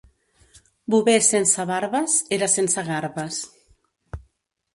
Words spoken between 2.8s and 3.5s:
garbes.